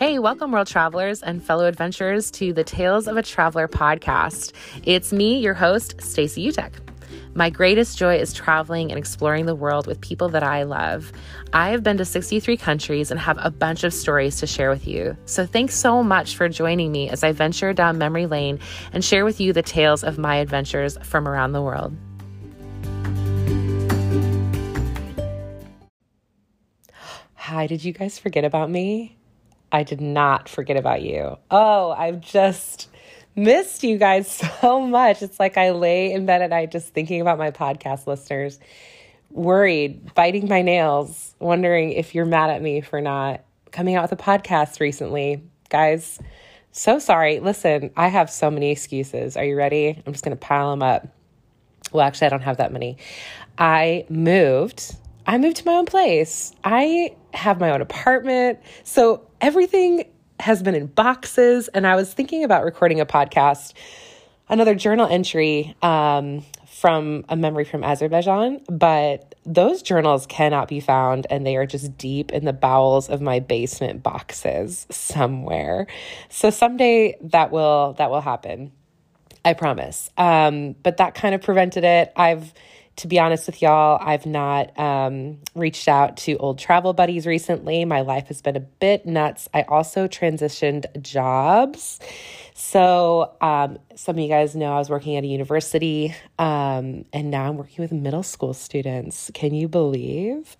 Hey, 0.00 0.18
welcome, 0.18 0.50
world 0.50 0.66
travelers 0.66 1.22
and 1.22 1.44
fellow 1.44 1.66
adventurers, 1.66 2.30
to 2.30 2.54
the 2.54 2.64
Tales 2.64 3.06
of 3.06 3.18
a 3.18 3.22
Traveler 3.22 3.68
podcast. 3.68 4.54
It's 4.82 5.12
me, 5.12 5.38
your 5.38 5.52
host, 5.52 6.00
Stacey 6.00 6.50
Utek. 6.50 6.72
My 7.34 7.50
greatest 7.50 7.98
joy 7.98 8.16
is 8.16 8.32
traveling 8.32 8.90
and 8.90 8.98
exploring 8.98 9.44
the 9.44 9.54
world 9.54 9.86
with 9.86 10.00
people 10.00 10.30
that 10.30 10.42
I 10.42 10.62
love. 10.62 11.12
I 11.52 11.68
have 11.68 11.82
been 11.82 11.98
to 11.98 12.06
63 12.06 12.56
countries 12.56 13.10
and 13.10 13.20
have 13.20 13.36
a 13.42 13.50
bunch 13.50 13.84
of 13.84 13.92
stories 13.92 14.38
to 14.38 14.46
share 14.46 14.70
with 14.70 14.86
you. 14.86 15.18
So, 15.26 15.44
thanks 15.44 15.74
so 15.74 16.02
much 16.02 16.34
for 16.34 16.48
joining 16.48 16.90
me 16.90 17.10
as 17.10 17.22
I 17.22 17.32
venture 17.32 17.74
down 17.74 17.98
memory 17.98 18.24
lane 18.24 18.58
and 18.94 19.04
share 19.04 19.26
with 19.26 19.38
you 19.38 19.52
the 19.52 19.60
tales 19.60 20.02
of 20.02 20.16
my 20.16 20.36
adventures 20.36 20.96
from 21.02 21.28
around 21.28 21.52
the 21.52 21.60
world. 21.60 21.94
Hi, 27.34 27.66
did 27.66 27.84
you 27.84 27.92
guys 27.92 28.18
forget 28.18 28.46
about 28.46 28.70
me? 28.70 29.19
I 29.72 29.82
did 29.82 30.00
not 30.00 30.48
forget 30.48 30.76
about 30.76 31.02
you. 31.02 31.36
Oh, 31.50 31.92
I've 31.92 32.20
just 32.20 32.88
missed 33.36 33.82
you 33.82 33.98
guys 33.98 34.30
so 34.60 34.80
much. 34.80 35.22
It's 35.22 35.38
like 35.38 35.56
I 35.56 35.70
lay 35.70 36.12
in 36.12 36.26
bed 36.26 36.42
at 36.42 36.50
night 36.50 36.72
just 36.72 36.92
thinking 36.92 37.20
about 37.20 37.38
my 37.38 37.50
podcast 37.50 38.06
listeners, 38.06 38.58
worried, 39.30 40.14
biting 40.14 40.48
my 40.48 40.62
nails, 40.62 41.34
wondering 41.38 41.92
if 41.92 42.14
you're 42.14 42.26
mad 42.26 42.50
at 42.50 42.62
me 42.62 42.80
for 42.80 43.00
not 43.00 43.42
coming 43.70 43.94
out 43.94 44.02
with 44.10 44.18
a 44.18 44.22
podcast 44.22 44.80
recently. 44.80 45.42
Guys, 45.68 46.18
so 46.72 46.98
sorry. 46.98 47.40
Listen, 47.40 47.90
I 47.96 48.08
have 48.08 48.30
so 48.30 48.50
many 48.50 48.70
excuses. 48.70 49.36
Are 49.36 49.44
you 49.44 49.56
ready? 49.56 50.02
I'm 50.04 50.12
just 50.12 50.24
going 50.24 50.36
to 50.36 50.40
pile 50.40 50.70
them 50.70 50.82
up. 50.82 51.06
Well, 51.92 52.06
actually, 52.06 52.26
I 52.26 52.30
don't 52.30 52.42
have 52.42 52.58
that 52.58 52.72
many. 52.72 52.98
I 53.58 54.06
moved. 54.08 54.94
I 55.26 55.38
moved 55.38 55.58
to 55.58 55.66
my 55.66 55.74
own 55.74 55.86
place. 55.86 56.52
I 56.64 57.14
have 57.34 57.60
my 57.60 57.70
own 57.70 57.80
apartment. 57.80 58.58
So 58.84 59.26
everything 59.40 60.10
has 60.38 60.62
been 60.62 60.74
in 60.74 60.86
boxes. 60.86 61.68
And 61.68 61.86
I 61.86 61.96
was 61.96 62.12
thinking 62.12 62.44
about 62.44 62.64
recording 62.64 63.00
a 63.00 63.06
podcast, 63.06 63.74
another 64.48 64.74
journal 64.74 65.06
entry 65.06 65.74
um, 65.82 66.44
from 66.66 67.24
a 67.28 67.36
memory 67.36 67.64
from 67.64 67.84
Azerbaijan, 67.84 68.60
but 68.70 69.34
those 69.44 69.82
journals 69.82 70.26
cannot 70.26 70.68
be 70.68 70.80
found 70.80 71.26
and 71.28 71.46
they 71.46 71.56
are 71.56 71.66
just 71.66 71.96
deep 71.98 72.32
in 72.32 72.44
the 72.44 72.52
bowels 72.52 73.08
of 73.08 73.20
my 73.20 73.38
basement 73.38 74.02
boxes 74.02 74.86
somewhere. 74.90 75.86
So 76.30 76.50
someday 76.50 77.18
that 77.22 77.50
will 77.50 77.94
that 77.94 78.10
will 78.10 78.22
happen. 78.22 78.72
I 79.44 79.54
promise. 79.54 80.10
Um, 80.18 80.74
but 80.82 80.98
that 80.98 81.14
kind 81.14 81.34
of 81.34 81.42
prevented 81.42 81.84
it. 81.84 82.12
I've 82.16 82.52
to 83.00 83.08
be 83.08 83.18
honest 83.18 83.46
with 83.46 83.62
y'all, 83.62 83.98
I've 83.98 84.26
not 84.26 84.78
um, 84.78 85.38
reached 85.54 85.88
out 85.88 86.18
to 86.18 86.36
old 86.36 86.58
travel 86.58 86.92
buddies 86.92 87.26
recently. 87.26 87.86
My 87.86 88.02
life 88.02 88.26
has 88.26 88.42
been 88.42 88.56
a 88.56 88.60
bit 88.60 89.06
nuts. 89.06 89.48
I 89.54 89.62
also 89.62 90.06
transitioned 90.06 91.00
jobs. 91.00 91.98
So, 92.52 93.34
um, 93.40 93.78
some 93.96 94.16
of 94.16 94.22
you 94.22 94.28
guys 94.28 94.54
know 94.54 94.74
I 94.74 94.78
was 94.78 94.90
working 94.90 95.16
at 95.16 95.24
a 95.24 95.26
university, 95.26 96.14
um, 96.38 97.06
and 97.14 97.30
now 97.30 97.48
I'm 97.48 97.56
working 97.56 97.82
with 97.82 97.90
middle 97.90 98.22
school 98.22 98.52
students. 98.52 99.30
Can 99.32 99.54
you 99.54 99.66
believe? 99.66 100.58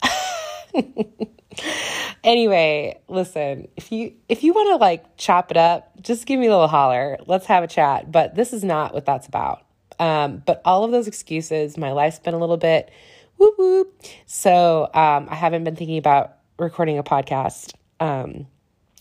anyway, 2.24 2.98
listen, 3.06 3.68
if 3.76 3.92
you 3.92 4.14
if 4.30 4.42
you 4.42 4.54
want 4.54 4.70
to 4.70 4.76
like 4.76 5.18
chop 5.18 5.50
it 5.50 5.58
up, 5.58 5.92
just 6.00 6.24
give 6.24 6.40
me 6.40 6.46
a 6.46 6.50
little 6.50 6.68
holler. 6.68 7.18
Let's 7.26 7.44
have 7.46 7.62
a 7.62 7.68
chat. 7.68 8.10
But 8.10 8.34
this 8.34 8.54
is 8.54 8.64
not 8.64 8.94
what 8.94 9.04
that's 9.04 9.26
about. 9.26 9.66
Um, 10.00 10.42
but 10.44 10.60
all 10.64 10.82
of 10.82 10.90
those 10.90 11.06
excuses, 11.06 11.78
my 11.78 11.92
life's 11.92 12.18
been 12.18 12.34
a 12.34 12.38
little 12.38 12.56
bit 12.56 12.90
whoop 13.36 13.54
whoop. 13.56 14.02
So 14.26 14.84
um, 14.92 15.28
I 15.30 15.34
haven't 15.34 15.62
been 15.64 15.76
thinking 15.76 15.98
about 15.98 16.36
recording 16.58 16.98
a 16.98 17.02
podcast. 17.02 17.74
Um, 18.00 18.46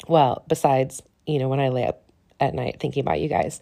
well, 0.07 0.43
besides, 0.47 1.01
you 1.25 1.39
know, 1.39 1.49
when 1.49 1.59
I 1.59 1.69
lay 1.69 1.87
up 1.87 2.03
at 2.39 2.53
night 2.53 2.77
thinking 2.79 3.01
about 3.01 3.19
you 3.19 3.29
guys. 3.29 3.59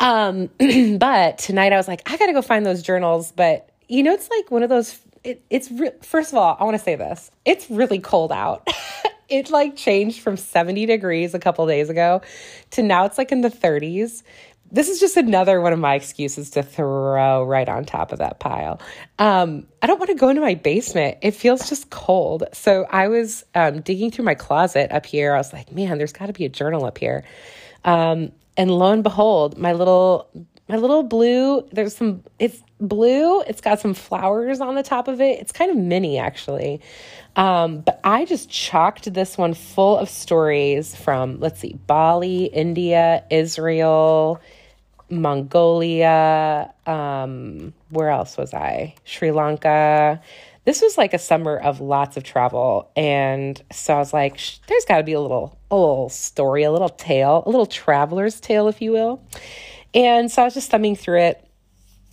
Um, 0.00 0.50
but 0.98 1.38
tonight 1.38 1.72
I 1.72 1.76
was 1.76 1.88
like, 1.88 2.02
I 2.10 2.16
got 2.16 2.26
to 2.26 2.32
go 2.32 2.42
find 2.42 2.64
those 2.64 2.82
journals. 2.82 3.32
But, 3.32 3.70
you 3.88 4.02
know, 4.02 4.12
it's 4.12 4.30
like 4.30 4.50
one 4.50 4.62
of 4.62 4.68
those, 4.68 4.98
it, 5.24 5.42
it's, 5.50 5.70
re- 5.70 5.92
first 6.02 6.32
of 6.32 6.38
all, 6.38 6.56
I 6.58 6.64
want 6.64 6.76
to 6.76 6.82
say 6.82 6.94
this 6.94 7.30
it's 7.44 7.70
really 7.70 7.98
cold 7.98 8.32
out. 8.32 8.68
it 9.28 9.50
like 9.50 9.76
changed 9.76 10.20
from 10.20 10.36
70 10.36 10.86
degrees 10.86 11.34
a 11.34 11.38
couple 11.38 11.66
days 11.66 11.90
ago 11.90 12.22
to 12.70 12.82
now 12.82 13.04
it's 13.04 13.18
like 13.18 13.32
in 13.32 13.40
the 13.40 13.50
30s 13.50 14.22
this 14.70 14.88
is 14.88 15.00
just 15.00 15.16
another 15.16 15.60
one 15.60 15.72
of 15.72 15.78
my 15.78 15.94
excuses 15.94 16.50
to 16.50 16.62
throw 16.62 17.44
right 17.44 17.68
on 17.68 17.84
top 17.84 18.12
of 18.12 18.18
that 18.18 18.40
pile. 18.40 18.80
Um, 19.18 19.66
I 19.80 19.86
don't 19.86 19.98
want 19.98 20.10
to 20.10 20.16
go 20.16 20.28
into 20.28 20.42
my 20.42 20.54
basement. 20.54 21.18
It 21.22 21.32
feels 21.32 21.68
just 21.68 21.90
cold. 21.90 22.44
So 22.52 22.86
I 22.90 23.08
was 23.08 23.44
um, 23.54 23.80
digging 23.80 24.10
through 24.10 24.24
my 24.24 24.34
closet 24.34 24.92
up 24.92 25.06
here. 25.06 25.34
I 25.34 25.38
was 25.38 25.52
like, 25.52 25.72
man, 25.72 25.98
there's 25.98 26.12
got 26.12 26.26
to 26.26 26.32
be 26.32 26.44
a 26.44 26.48
journal 26.48 26.84
up 26.84 26.98
here. 26.98 27.24
Um, 27.84 28.32
and 28.56 28.70
lo 28.70 28.92
and 28.92 29.02
behold, 29.02 29.58
my 29.58 29.72
little 29.72 30.28
my 30.68 30.76
little 30.76 31.04
blue, 31.04 31.66
there's 31.70 31.94
some, 31.94 32.24
it's 32.38 32.60
blue. 32.80 33.40
It's 33.42 33.60
got 33.60 33.78
some 33.78 33.94
flowers 33.94 34.60
on 34.60 34.74
the 34.74 34.82
top 34.82 35.06
of 35.06 35.20
it. 35.20 35.38
It's 35.38 35.52
kind 35.52 35.70
of 35.70 35.76
mini, 35.76 36.18
actually. 36.18 36.80
Um, 37.36 37.80
but 37.80 38.00
I 38.02 38.24
just 38.24 38.50
chalked 38.50 39.12
this 39.12 39.38
one 39.38 39.54
full 39.54 39.96
of 39.96 40.08
stories 40.08 40.94
from, 40.96 41.38
let's 41.38 41.60
see, 41.60 41.74
Bali, 41.86 42.46
India, 42.46 43.22
Israel, 43.30 44.40
Mongolia. 45.10 46.72
Um, 46.86 47.72
where 47.90 48.10
else 48.10 48.36
was 48.36 48.54
I? 48.54 48.94
Sri 49.04 49.30
Lanka. 49.30 50.20
This 50.64 50.82
was 50.82 50.98
like 50.98 51.14
a 51.14 51.18
summer 51.18 51.56
of 51.56 51.80
lots 51.80 52.16
of 52.16 52.24
travel, 52.24 52.90
and 52.96 53.62
so 53.70 53.94
I 53.94 53.98
was 53.98 54.12
like, 54.12 54.40
"There's 54.66 54.84
got 54.84 54.96
to 54.96 55.04
be 55.04 55.12
a 55.12 55.20
little, 55.20 55.56
a 55.70 55.76
little 55.76 56.08
story, 56.08 56.64
a 56.64 56.72
little 56.72 56.88
tale, 56.88 57.44
a 57.46 57.50
little 57.50 57.66
traveler's 57.66 58.40
tale, 58.40 58.66
if 58.66 58.82
you 58.82 58.90
will." 58.90 59.22
And 59.94 60.30
so 60.30 60.42
I 60.42 60.44
was 60.44 60.54
just 60.54 60.70
thumbing 60.70 60.96
through 60.96 61.20
it, 61.20 61.48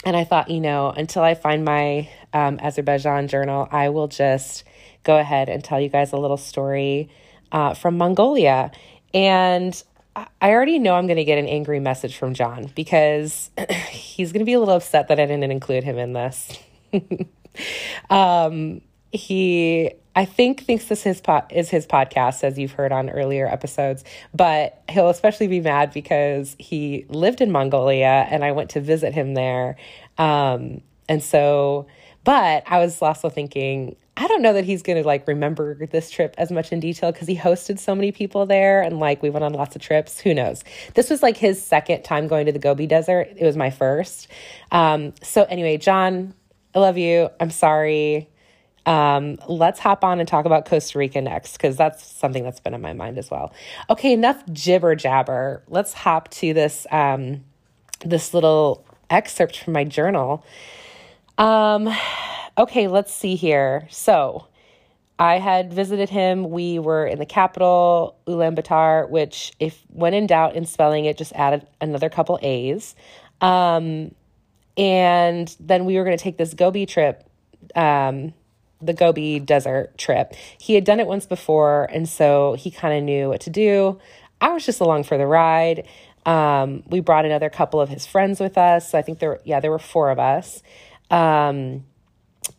and 0.06 0.16
I 0.16 0.24
thought, 0.24 0.52
you 0.52 0.59
know, 0.59 0.90
until 0.90 1.24
I 1.24 1.34
find 1.34 1.66
my 1.66 2.09
um, 2.32 2.59
Azerbaijan 2.62 3.28
journal, 3.28 3.68
I 3.72 3.90
will 3.90 4.08
just 4.08 4.64
go 5.03 5.18
ahead 5.18 5.50
and 5.50 5.64
tell 5.64 5.80
you 5.80 5.90
guys 5.90 6.12
a 6.12 6.18
little 6.18 6.38
story 6.38 7.09
uh, 7.52 7.74
from 7.74 7.98
Mongolia. 7.98 8.72
And 9.14 9.82
I 10.16 10.51
already 10.51 10.78
know 10.78 10.96
I'm 10.96 11.07
going 11.07 11.18
to 11.18 11.24
get 11.24 11.38
an 11.38 11.47
angry 11.47 11.79
message 11.79 12.18
from 12.18 12.34
John 12.34 12.69
because 12.75 13.50
he's 13.90 14.31
going 14.31 14.41
to 14.41 14.46
be 14.46 14.53
a 14.53 14.59
little 14.59 14.75
upset 14.75 15.07
that 15.07 15.19
I 15.19 15.25
didn't 15.25 15.50
include 15.50 15.84
him 15.84 15.97
in 15.97 16.13
this. 16.13 16.59
um, 18.09 18.81
he, 19.12 19.91
I 20.16 20.25
think, 20.25 20.63
thinks 20.63 20.85
this 20.85 21.03
his 21.03 21.22
po- 21.22 21.46
is 21.50 21.69
his 21.69 21.88
podcast, 21.88 22.44
as 22.44 22.59
you've 22.59 22.73
heard 22.73 22.91
on 22.91 23.09
earlier 23.09 23.47
episodes, 23.47 24.03
but 24.34 24.84
he'll 24.90 25.09
especially 25.09 25.47
be 25.47 25.62
mad 25.62 25.94
because 25.94 26.56
he 26.59 27.06
lived 27.09 27.41
in 27.41 27.52
Mongolia 27.52 28.28
and 28.29 28.44
I 28.44 28.52
went 28.52 28.72
to 28.72 28.81
visit 28.81 29.13
him 29.13 29.34
there. 29.34 29.78
Um, 30.18 30.81
and 31.09 31.23
so, 31.23 31.88
but 32.23 32.63
I 32.68 32.79
was 32.79 33.02
also 33.02 33.29
thinking, 33.29 33.96
I 34.16 34.28
don't 34.28 34.44
know 34.44 34.53
that 34.53 34.63
he's 34.63 34.84
going 34.84 35.01
to 35.01 35.07
like 35.07 35.28
remember 35.28 35.88
this 35.88 36.12
trip 36.12 36.35
as 36.38 36.51
much 36.51 36.72
in 36.72 36.79
detail 36.79 37.12
because 37.12 37.28
he 37.28 37.35
hosted 37.35 37.79
so 37.79 37.96
many 37.96 38.12
people 38.12 38.46
there 38.46 38.81
and 38.81 39.00
like 39.00 39.24
we 39.24 39.29
went 39.31 39.44
on 39.44 39.53
lots 39.53 39.75
of 39.75 39.81
trips. 39.81 40.19
Who 40.19 40.34
knows? 40.35 40.63
This 40.94 41.09
was 41.09 41.24
like 41.24 41.35
his 41.35 41.63
second 41.63 42.03
time 42.03 42.28
going 42.28 42.46
to 42.46 42.52
the 42.52 42.59
Gobi 42.59 42.85
Desert. 42.85 43.29
It 43.35 43.44
was 43.44 43.57
my 43.57 43.72
first. 43.72 44.28
Um, 44.72 45.13
so, 45.23 45.44
anyway, 45.46 45.78
John, 45.78 46.35
I 46.75 46.79
love 46.79 46.97
you. 46.97 47.29
I'm 47.40 47.50
sorry. 47.50 48.29
Um, 48.85 49.40
let's 49.47 49.79
hop 49.79 50.03
on 50.03 50.19
and 50.19 50.28
talk 50.28 50.46
about 50.46 50.66
Costa 50.66 51.00
Rica 51.00 51.22
next 51.22 51.53
because 51.53 51.75
that's 51.75 52.06
something 52.06 52.44
that's 52.44 52.59
been 52.59 52.73
on 52.73 52.81
my 52.81 52.94
mind 52.94 53.18
as 53.18 53.31
well. 53.31 53.53
Okay, 53.90 54.13
enough 54.13 54.44
jibber 54.52 54.96
jabber. 54.96 55.63
Let's 55.68 55.94
hop 55.94 56.29
to 56.31 56.53
this 56.53 56.85
um, 56.91 57.44
this 58.06 58.34
little 58.34 58.85
excerpt 59.09 59.57
from 59.57 59.73
my 59.73 59.85
journal. 59.85 60.46
Um, 61.38 61.90
Okay, 62.58 62.88
let's 62.88 63.14
see 63.14 63.36
here. 63.36 63.88
So, 63.90 64.47
I 65.20 65.40
had 65.40 65.73
visited 65.73 66.09
him. 66.09 66.50
We 66.50 66.79
were 66.79 67.05
in 67.05 67.20
the 67.20 67.26
capital, 67.26 68.17
Ulaanbaatar, 68.28 69.09
which, 69.09 69.53
if 69.59 69.84
when 69.90 70.14
in 70.14 70.28
doubt 70.28 70.55
in 70.55 70.66
spelling 70.66 71.05
it, 71.05 71.17
just 71.17 71.34
added 71.34 71.67
another 71.82 72.09
couple 72.09 72.40
A's. 72.41 72.96
Um, 73.41 74.14
and 74.76 75.55
then 75.59 75.85
we 75.85 75.97
were 75.97 76.03
going 76.03 76.17
to 76.17 76.23
take 76.23 76.38
this 76.38 76.53
Gobi 76.53 76.85
trip, 76.85 77.29
um, 77.76 78.34
the 78.82 78.94
Gobi 78.94 79.40
Desert 79.40 79.97
trip. 79.97 80.34
He 80.59 80.73
had 80.73 80.84
done 80.84 81.00
it 81.00 81.08
once 81.08 81.26
before, 81.26 81.85
and 81.91 82.09
so 82.09 82.55
he 82.58 82.72
kind 82.72 82.97
of 82.97 83.03
knew 83.03 83.29
what 83.29 83.41
to 83.41 83.50
do. 83.50 84.00
I 84.41 84.50
was 84.50 84.66
just 84.66 84.82
along 84.82 85.03
for 85.03 85.17
the 85.17 85.28
ride. 85.28 85.88
Um, 86.26 86.84
we 86.88 87.00
brought 87.00 87.26
another 87.26 87.50
couple 87.50 87.79
of 87.79 87.90
his 87.90 88.05
friends 88.05 88.40
with 88.40 88.58
us. 88.58 88.91
So 88.91 88.97
I 88.97 89.02
think 89.03 89.20
there, 89.20 89.40
yeah, 89.44 89.59
there 89.59 89.72
were 89.72 89.79
four 89.79 90.09
of 90.09 90.20
us. 90.20 90.64
Um, 91.11 91.85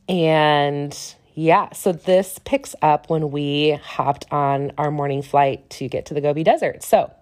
and 0.09 0.97
yeah, 1.35 1.73
so 1.73 1.93
this 1.93 2.39
picks 2.45 2.75
up 2.81 3.11
when 3.11 3.31
we 3.31 3.73
hopped 3.83 4.27
on 4.31 4.73
our 4.79 4.91
morning 4.91 5.23
flight 5.23 5.69
to 5.71 5.89
get 5.89 6.07
to 6.07 6.15
the 6.15 6.21
Gobi 6.21 6.45
Desert. 6.45 6.83
So 6.83 7.13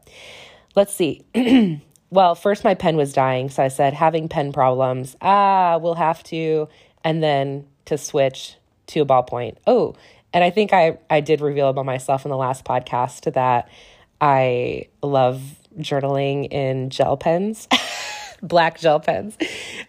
let's 0.74 0.94
see. 0.94 1.24
well, 2.10 2.34
first 2.34 2.62
my 2.62 2.74
pen 2.74 2.96
was 2.96 3.12
dying. 3.12 3.48
So 3.48 3.62
I 3.62 3.68
said, 3.68 3.94
having 3.94 4.28
pen 4.28 4.52
problems. 4.52 5.16
Ah, 5.22 5.78
we'll 5.80 5.94
have 5.94 6.22
to. 6.24 6.68
And 7.04 7.22
then 7.22 7.66
to 7.86 7.96
switch 7.96 8.56
to 8.88 9.00
a 9.00 9.06
ballpoint. 9.06 9.56
Oh, 9.66 9.96
and 10.32 10.44
I 10.44 10.50
think 10.50 10.72
I, 10.72 10.98
I 11.10 11.20
did 11.20 11.40
reveal 11.40 11.68
about 11.68 11.86
myself 11.86 12.24
in 12.24 12.30
the 12.30 12.36
last 12.36 12.64
podcast 12.64 13.32
that 13.32 13.68
I 14.20 14.88
love 15.02 15.42
journaling 15.78 16.50
in 16.50 16.90
gel 16.90 17.16
pens, 17.16 17.68
black 18.42 18.78
gel 18.78 19.00
pens. 19.00 19.36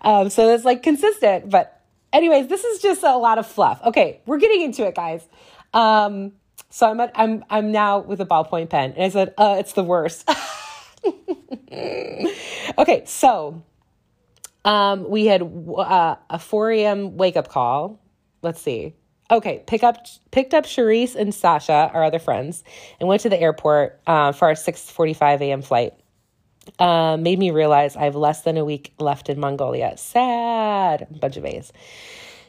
Um, 0.01 0.29
so 0.29 0.47
that's 0.47 0.65
like 0.65 0.83
consistent. 0.83 1.49
But, 1.49 1.81
anyways, 2.13 2.47
this 2.47 2.63
is 2.63 2.81
just 2.81 3.03
a 3.03 3.17
lot 3.17 3.37
of 3.39 3.47
fluff. 3.47 3.81
Okay, 3.83 4.21
we're 4.25 4.37
getting 4.37 4.61
into 4.61 4.85
it, 4.85 4.95
guys. 4.95 5.27
Um, 5.73 6.33
so 6.69 6.89
I'm 6.89 6.99
at, 7.01 7.11
I'm 7.15 7.43
I'm 7.49 7.71
now 7.71 7.99
with 7.99 8.21
a 8.21 8.25
ballpoint 8.25 8.69
pen, 8.69 8.93
and 8.95 9.03
I 9.03 9.09
said, 9.09 9.33
uh, 9.37 9.57
it's 9.59 9.73
the 9.73 9.83
worst. 9.83 10.29
okay, 12.77 13.03
so 13.05 13.63
um, 14.63 15.09
we 15.09 15.25
had 15.25 15.41
uh, 15.41 16.15
a 16.29 16.39
4 16.39 16.71
a.m. 16.71 17.17
wake 17.17 17.35
up 17.35 17.49
call. 17.49 17.99
Let's 18.41 18.61
see. 18.61 18.95
Okay, 19.31 19.63
pick 19.65 19.83
up 19.83 20.05
picked 20.31 20.53
up 20.53 20.65
Charisse 20.65 21.15
and 21.15 21.33
Sasha, 21.33 21.89
our 21.93 22.03
other 22.03 22.19
friends, 22.19 22.63
and 22.99 23.09
went 23.09 23.21
to 23.21 23.29
the 23.29 23.39
airport 23.39 23.99
uh, 24.05 24.31
for 24.31 24.49
our 24.49 24.53
6:45 24.53 25.41
a.m. 25.41 25.61
flight. 25.61 25.93
Uh, 26.79 27.17
made 27.17 27.39
me 27.39 27.51
realize 27.51 27.95
I 27.95 28.05
have 28.05 28.15
less 28.15 28.41
than 28.41 28.57
a 28.57 28.65
week 28.65 28.93
left 28.99 29.29
in 29.29 29.39
Mongolia. 29.39 29.95
Sad, 29.97 31.07
bunch 31.19 31.37
of 31.37 31.45
A's. 31.45 31.71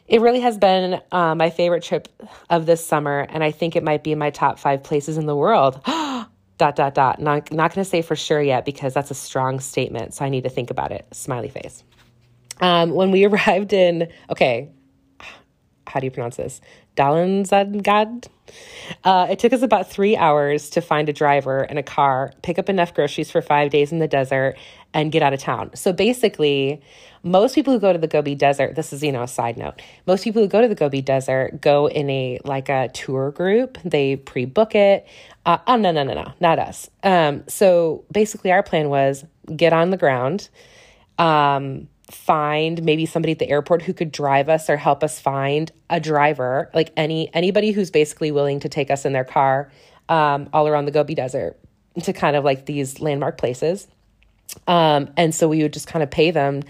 It 0.07 0.21
really 0.21 0.41
has 0.41 0.59
been 0.59 1.01
uh, 1.13 1.35
my 1.35 1.51
favorite 1.51 1.83
trip 1.83 2.09
of 2.51 2.67
this 2.67 2.85
summer, 2.87 3.27
and 3.31 3.43
I 3.43 3.51
think 3.51 3.75
it 3.75 3.83
might 3.83 4.05
be 4.05 4.13
in 4.13 4.19
my 4.19 4.31
top 4.31 4.59
five 4.59 4.83
places 4.83 5.17
in 5.17 5.27
the 5.27 5.37
world. 5.37 5.81
dot 6.59 6.77
dot 6.77 6.95
dot. 6.95 7.21
Not 7.21 7.53
not 7.53 7.75
going 7.75 7.85
to 7.85 7.91
say 7.91 8.03
for 8.03 8.17
sure 8.17 8.41
yet 8.41 8.65
because 8.65 8.95
that's 8.95 9.11
a 9.11 9.15
strong 9.15 9.61
statement, 9.61 10.15
so 10.15 10.25
I 10.25 10.29
need 10.29 10.45
to 10.45 10.51
think 10.51 10.71
about 10.71 10.93
it. 10.93 11.07
Smiley 11.13 11.49
face. 11.49 11.83
Um, 12.61 12.91
when 12.91 13.11
we 13.11 13.25
arrived 13.29 13.73
in, 13.73 14.09
okay, 14.31 14.71
how 15.87 16.01
do 16.01 16.07
you 16.07 16.11
pronounce 16.11 16.37
this? 16.37 16.61
Dalanzadgad. 16.97 18.29
Uh, 19.03 19.27
it 19.31 19.39
took 19.39 19.53
us 19.53 19.63
about 19.63 19.91
three 19.91 20.17
hours 20.17 20.71
to 20.71 20.81
find 20.81 21.09
a 21.09 21.13
driver 21.13 21.63
and 21.63 21.79
a 21.79 21.83
car, 21.83 22.33
pick 22.43 22.59
up 22.59 22.69
enough 22.69 22.93
groceries 22.93 23.31
for 23.31 23.41
five 23.41 23.71
days 23.71 23.91
in 23.91 23.99
the 23.99 24.09
desert, 24.09 24.57
and 24.93 25.11
get 25.11 25.23
out 25.23 25.33
of 25.33 25.41
town. 25.41 25.71
So 25.75 25.93
basically, 25.93 26.81
most 27.23 27.55
people 27.55 27.73
who 27.73 27.81
go 27.81 27.93
to 27.93 27.99
the 27.99 28.07
Gobi 28.07 28.35
Desert, 28.35 28.77
this 28.77 28.93
is, 28.93 29.03
you 29.03 29.11
know, 29.11 29.23
a 29.23 29.29
side 29.29 29.57
note, 29.57 29.81
most 30.07 30.23
people 30.23 30.43
who 30.43 30.49
go 30.49 30.61
to 30.61 30.69
the 30.69 30.75
Gobi 30.75 31.01
Desert 31.01 31.61
go 31.61 31.89
in 31.89 32.09
a, 32.11 32.39
like 32.45 32.69
a 32.69 32.91
tour 32.93 33.31
group. 33.31 33.79
They 33.83 34.17
pre-book 34.17 34.75
it. 34.75 35.07
Uh, 35.47 35.59
oh, 35.67 35.77
no, 35.77 35.91
no, 35.91 36.05
no, 36.05 36.15
no, 36.15 36.33
not 36.39 36.59
us. 36.59 36.91
Um, 37.03 37.45
so 37.49 38.05
basically 38.13 38.53
our 38.53 38.63
plan 38.63 38.89
was 38.91 39.25
get 39.57 39.73
on 39.73 39.91
the 39.91 39.97
ground, 39.97 40.49
um, 41.19 41.89
find 42.11 42.83
maybe 42.83 43.07
somebody 43.07 43.33
at 43.33 43.39
the 43.39 43.49
airport 43.49 43.83
who 43.83 43.95
could 43.95 44.13
drive 44.13 44.49
us 44.49 44.69
or 44.69 44.77
help 44.77 45.03
us 45.03 45.19
find 45.19 45.73
a 45.89 45.99
driver 45.99 46.71
like 46.75 46.93
any 46.97 47.33
anybody 47.35 47.73
who's 47.73 47.91
basically 47.91 48.31
willing 48.31 48.61
to 48.61 48.69
take 48.69 48.91
us 48.91 49.07
in 49.07 49.13
their 49.13 49.25
car 49.25 49.71
um, 50.11 50.49
all 50.53 50.69
around 50.69 50.85
the 50.85 50.91
gobi 50.91 51.15
desert 51.15 51.59
to 52.03 52.13
kind 52.13 52.37
of 52.37 52.45
like 52.45 52.67
these 52.67 53.01
landmark 53.01 53.39
places 53.39 53.87
um, 54.67 55.09
and 55.17 55.35
so 55.35 55.49
we 55.49 55.63
would 55.63 55.73
just 55.73 55.87
kind 55.87 56.03
of 56.03 56.11
pay 56.11 56.31
them 56.31 56.63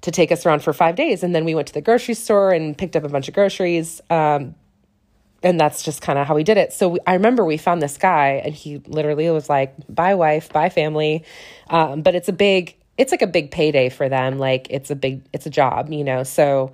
to 0.00 0.10
take 0.10 0.32
us 0.32 0.44
around 0.44 0.60
for 0.60 0.72
five 0.72 0.96
days 0.96 1.22
and 1.22 1.34
then 1.34 1.44
we 1.44 1.54
went 1.54 1.68
to 1.68 1.74
the 1.74 1.80
grocery 1.80 2.14
store 2.14 2.50
and 2.50 2.76
picked 2.76 2.96
up 2.96 3.04
a 3.04 3.08
bunch 3.08 3.28
of 3.28 3.34
groceries 3.34 4.00
um, 4.10 4.56
and 5.44 5.60
that's 5.60 5.82
just 5.82 6.00
kind 6.00 6.18
of 6.18 6.26
how 6.26 6.34
we 6.34 6.42
did 6.42 6.56
it. 6.56 6.72
So 6.72 6.88
we, 6.88 6.98
I 7.06 7.12
remember 7.12 7.44
we 7.44 7.58
found 7.58 7.82
this 7.82 7.98
guy, 7.98 8.40
and 8.44 8.54
he 8.54 8.78
literally 8.86 9.28
was 9.30 9.48
like, 9.48 9.74
"Bye, 9.94 10.14
wife, 10.14 10.50
bye, 10.50 10.70
family." 10.70 11.22
Um, 11.68 12.00
but 12.00 12.14
it's 12.14 12.30
a 12.30 12.32
big, 12.32 12.74
it's 12.96 13.12
like 13.12 13.22
a 13.22 13.26
big 13.26 13.50
payday 13.50 13.88
for 13.88 14.08
them. 14.08 14.38
Like 14.38 14.68
it's 14.70 14.90
a 14.90 14.96
big, 14.96 15.22
it's 15.32 15.46
a 15.46 15.50
job, 15.50 15.90
you 15.90 16.04
know. 16.04 16.22
So 16.22 16.72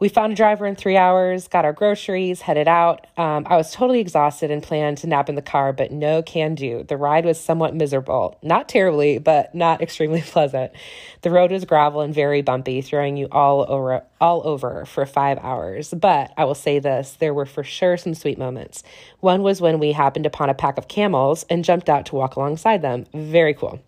we 0.00 0.08
found 0.08 0.32
a 0.32 0.36
driver 0.36 0.66
in 0.66 0.76
three 0.76 0.96
hours, 0.96 1.46
got 1.46 1.66
our 1.66 1.74
groceries, 1.74 2.40
headed 2.40 2.66
out. 2.66 3.06
Um, 3.18 3.46
I 3.46 3.58
was 3.58 3.70
totally 3.70 4.00
exhausted 4.00 4.50
and 4.50 4.62
planned 4.62 4.96
to 4.98 5.06
nap 5.06 5.28
in 5.28 5.34
the 5.34 5.42
car, 5.42 5.74
but 5.74 5.92
no 5.92 6.22
can 6.22 6.54
do. 6.54 6.84
The 6.84 6.96
ride 6.96 7.26
was 7.26 7.38
somewhat 7.38 7.74
miserable. 7.74 8.38
Not 8.42 8.66
terribly, 8.66 9.18
but 9.18 9.54
not 9.54 9.82
extremely 9.82 10.22
pleasant. 10.22 10.72
The 11.20 11.30
road 11.30 11.52
was 11.52 11.66
gravel 11.66 12.00
and 12.00 12.14
very 12.14 12.40
bumpy, 12.40 12.80
throwing 12.80 13.18
you 13.18 13.28
all 13.30 13.66
over 13.68 14.02
all 14.22 14.40
over 14.46 14.86
for 14.86 15.04
five 15.04 15.38
hours. 15.38 15.92
But 15.92 16.32
I 16.38 16.46
will 16.46 16.54
say 16.54 16.78
this 16.78 17.16
there 17.20 17.34
were 17.34 17.46
for 17.46 17.62
sure 17.62 17.98
some 17.98 18.14
sweet 18.14 18.38
moments. 18.38 18.82
One 19.20 19.42
was 19.42 19.60
when 19.60 19.78
we 19.78 19.92
happened 19.92 20.24
upon 20.24 20.48
a 20.48 20.54
pack 20.54 20.78
of 20.78 20.88
camels 20.88 21.44
and 21.50 21.62
jumped 21.62 21.90
out 21.90 22.06
to 22.06 22.14
walk 22.14 22.36
alongside 22.36 22.80
them. 22.80 23.04
Very 23.12 23.52
cool. 23.52 23.80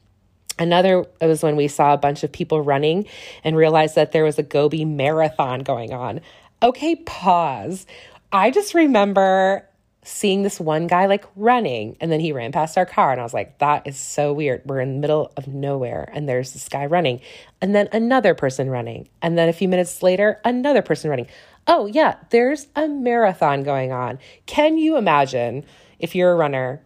Another 0.62 1.04
was 1.20 1.42
when 1.42 1.56
we 1.56 1.66
saw 1.66 1.92
a 1.92 1.98
bunch 1.98 2.22
of 2.22 2.30
people 2.30 2.60
running 2.60 3.06
and 3.42 3.56
realized 3.56 3.96
that 3.96 4.12
there 4.12 4.22
was 4.22 4.38
a 4.38 4.44
Gobi 4.44 4.84
marathon 4.84 5.60
going 5.64 5.92
on. 5.92 6.20
Okay, 6.62 6.94
pause. 6.94 7.84
I 8.30 8.52
just 8.52 8.72
remember 8.72 9.68
seeing 10.04 10.42
this 10.42 10.60
one 10.60 10.86
guy 10.86 11.06
like 11.06 11.24
running 11.34 11.96
and 12.00 12.12
then 12.12 12.20
he 12.20 12.30
ran 12.30 12.52
past 12.52 12.78
our 12.78 12.86
car 12.86 13.10
and 13.10 13.20
I 13.20 13.24
was 13.24 13.34
like 13.34 13.58
that 13.58 13.86
is 13.86 13.98
so 13.98 14.32
weird. 14.32 14.62
We're 14.64 14.80
in 14.80 14.94
the 14.94 15.00
middle 15.00 15.32
of 15.36 15.48
nowhere 15.48 16.08
and 16.12 16.28
there's 16.28 16.52
this 16.52 16.68
guy 16.68 16.86
running 16.86 17.20
and 17.60 17.74
then 17.74 17.88
another 17.92 18.34
person 18.34 18.70
running 18.70 19.08
and 19.20 19.36
then 19.36 19.48
a 19.48 19.52
few 19.52 19.68
minutes 19.68 20.02
later 20.02 20.40
another 20.44 20.82
person 20.82 21.10
running. 21.10 21.26
Oh 21.66 21.86
yeah, 21.86 22.16
there's 22.30 22.68
a 22.74 22.88
marathon 22.88 23.64
going 23.64 23.92
on. 23.92 24.18
Can 24.46 24.76
you 24.76 24.96
imagine 24.96 25.64
if 25.98 26.14
you're 26.14 26.32
a 26.32 26.36
runner 26.36 26.82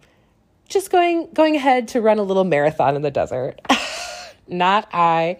just 0.68 0.90
going 0.90 1.28
going 1.32 1.56
ahead 1.56 1.88
to 1.88 2.00
run 2.00 2.18
a 2.18 2.22
little 2.22 2.44
marathon 2.44 2.96
in 2.96 3.02
the 3.02 3.10
desert. 3.10 3.60
Not 4.48 4.88
I, 4.92 5.38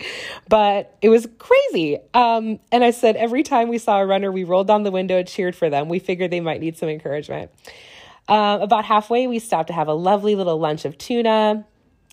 but 0.49 0.97
it 1.01 1.11
was 1.11 1.29
crazy. 1.39 1.99
Um, 2.13 2.59
and 2.73 2.83
I 2.83 2.91
said 2.91 3.15
every 3.15 3.45
time 3.45 3.69
we 3.69 3.79
saw 3.79 4.01
a 4.01 4.07
runner, 4.07 4.33
we 4.33 4.43
rolled 4.43 4.67
down 4.67 4.83
the 4.83 4.91
window 4.91 5.19
and 5.19 5.29
cheered 5.29 5.55
for 5.55 5.71
them. 5.71 5.89
We 5.89 6.01
figured 6.01 6.33
they 6.33 6.41
might 6.41 6.61
need 6.61 6.77
some 6.77 6.89
encouragement. 6.89 7.53
Uh, 8.29 8.59
about 8.61 8.85
halfway, 8.85 9.29
we 9.29 9.39
stopped 9.39 9.69
to 9.69 9.73
have 9.73 9.87
a 9.87 9.95
lovely 9.95 10.35
little 10.35 10.59
lunch 10.59 10.85
of 10.85 10.99
tuna 10.99 11.65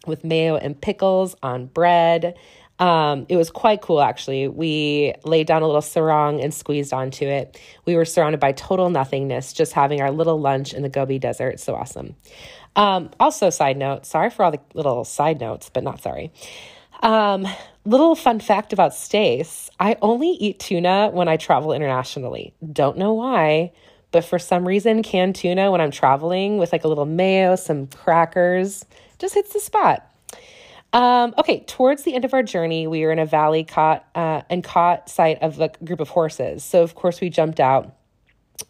with 0.05 0.23
mayo 0.23 0.55
and 0.55 0.79
pickles 0.79 1.35
on 1.41 1.65
bread. 1.65 2.37
Um, 2.79 3.25
it 3.29 3.37
was 3.37 3.49
quite 3.51 3.81
cool, 3.81 4.01
actually. 4.01 4.47
We 4.47 5.13
laid 5.23 5.47
down 5.47 5.61
a 5.61 5.65
little 5.65 5.81
sarong 5.81 6.41
and 6.41 6.53
squeezed 6.53 6.91
onto 6.91 7.25
it. 7.25 7.59
We 7.85 7.95
were 7.95 8.05
surrounded 8.05 8.39
by 8.39 8.51
total 8.53 8.89
nothingness, 8.89 9.53
just 9.53 9.73
having 9.73 10.01
our 10.01 10.11
little 10.11 10.39
lunch 10.39 10.73
in 10.73 10.81
the 10.81 10.89
Gobi 10.89 11.19
Desert. 11.19 11.59
So 11.59 11.75
awesome. 11.75 12.15
Um, 12.75 13.11
also, 13.19 13.49
side 13.49 13.77
note, 13.77 14.05
sorry 14.05 14.29
for 14.29 14.43
all 14.43 14.51
the 14.51 14.59
little 14.73 15.05
side 15.05 15.39
notes, 15.39 15.69
but 15.69 15.83
not 15.83 16.01
sorry. 16.01 16.31
Um, 17.03 17.47
little 17.85 18.15
fun 18.15 18.39
fact 18.39 18.71
about 18.71 18.95
Stace 18.95 19.69
I 19.79 19.97
only 20.01 20.29
eat 20.29 20.59
tuna 20.59 21.09
when 21.11 21.27
I 21.27 21.37
travel 21.37 21.73
internationally. 21.73 22.53
Don't 22.71 22.97
know 22.97 23.13
why, 23.13 23.73
but 24.11 24.23
for 24.23 24.39
some 24.39 24.65
reason, 24.65 25.03
canned 25.03 25.35
tuna 25.35 25.69
when 25.69 25.81
I'm 25.81 25.91
traveling 25.91 26.57
with 26.57 26.71
like 26.71 26.85
a 26.85 26.87
little 26.87 27.05
mayo, 27.05 27.55
some 27.55 27.87
crackers, 27.87 28.85
just 29.19 29.35
hits 29.35 29.53
the 29.53 29.59
spot. 29.59 30.09
Um, 30.93 31.33
okay, 31.39 31.61
towards 31.61 32.03
the 32.03 32.13
end 32.13 32.23
of 32.23 32.33
our 32.33 32.43
journey, 32.43 32.85
we 32.85 33.01
were 33.03 33.11
in 33.11 33.19
a 33.19 33.25
valley 33.25 33.63
caught 33.63 34.07
uh, 34.13 34.43
and 34.49 34.63
caught 34.63 35.09
sight 35.09 35.39
of 35.41 35.59
a 35.59 35.69
group 35.83 35.99
of 35.99 36.09
horses. 36.09 36.63
So, 36.63 36.83
of 36.83 36.93
course, 36.93 37.19
we 37.19 37.29
jumped 37.29 37.59
out 37.59 37.95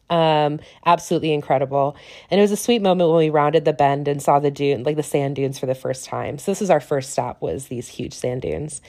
um, 0.10 0.60
absolutely 0.86 1.34
incredible. 1.34 1.98
And 2.30 2.39
it 2.39 2.42
was 2.42 2.51
a 2.51 2.58
sweet 2.58 2.82
moment 2.82 3.10
when 3.10 3.20
we 3.20 3.30
rounded 3.30 3.65
the 3.65 3.74
bend 3.74 4.08
and 4.08 4.22
saw 4.22 4.39
the 4.39 4.51
dune, 4.51 4.84
like 4.84 4.96
the 4.96 5.03
sand 5.03 5.36
dunes 5.36 5.60
for 5.60 5.65
the 5.65 5.75
first 5.75 6.06
time. 6.06 6.38
So 6.38 6.51
this 6.51 6.62
was 6.62 6.70
our 6.70 6.80
first 6.80 7.12
stop 7.12 7.42
was 7.42 7.68
these 7.68 7.88
huge 7.88 8.13
sand 8.13 8.44
dunes. 8.44 8.82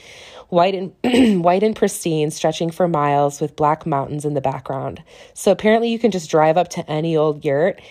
White 0.49 0.75
and 1.03 1.43
white 1.43 1.63
and 1.63 1.75
pristine, 1.75 2.31
stretching 2.31 2.69
for 2.69 2.87
miles 2.87 3.41
with 3.41 3.55
black 3.55 3.85
mountains 3.85 4.25
in 4.25 4.33
the 4.33 4.41
background. 4.41 5.03
So 5.33 5.51
apparently 5.51 5.89
you 5.89 5.99
can 5.99 6.11
just 6.11 6.29
drive 6.29 6.57
up 6.57 6.69
to 6.69 6.89
any 6.89 7.17
old 7.17 7.43
yurt 7.43 7.81